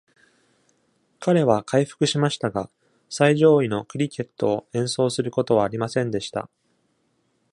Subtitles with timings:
[1.19, 2.71] 彼は回復しましたが、
[3.07, 6.49] 最上位のクリケットを演奏することはありませんでした。